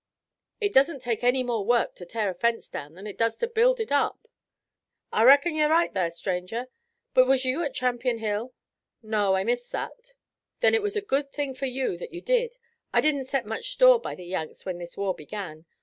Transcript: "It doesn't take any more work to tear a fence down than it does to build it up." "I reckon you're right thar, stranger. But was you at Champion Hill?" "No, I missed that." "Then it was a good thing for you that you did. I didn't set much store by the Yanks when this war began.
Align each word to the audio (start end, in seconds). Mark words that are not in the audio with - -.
"It 0.59 0.73
doesn't 0.73 1.03
take 1.03 1.23
any 1.23 1.43
more 1.43 1.63
work 1.63 1.93
to 1.97 2.07
tear 2.07 2.31
a 2.31 2.33
fence 2.33 2.67
down 2.69 2.95
than 2.95 3.05
it 3.05 3.19
does 3.19 3.37
to 3.37 3.47
build 3.47 3.79
it 3.79 3.91
up." 3.91 4.27
"I 5.11 5.21
reckon 5.23 5.53
you're 5.53 5.69
right 5.69 5.93
thar, 5.93 6.09
stranger. 6.09 6.69
But 7.13 7.27
was 7.27 7.45
you 7.45 7.61
at 7.63 7.75
Champion 7.75 8.17
Hill?" 8.17 8.55
"No, 9.03 9.35
I 9.35 9.43
missed 9.43 9.71
that." 9.73 10.15
"Then 10.61 10.73
it 10.73 10.81
was 10.81 10.95
a 10.95 11.01
good 11.01 11.31
thing 11.31 11.53
for 11.53 11.67
you 11.67 11.99
that 11.99 12.11
you 12.13 12.19
did. 12.21 12.57
I 12.91 12.99
didn't 12.99 13.25
set 13.25 13.45
much 13.45 13.69
store 13.69 13.99
by 14.01 14.15
the 14.15 14.25
Yanks 14.25 14.65
when 14.65 14.79
this 14.79 14.97
war 14.97 15.13
began. 15.13 15.67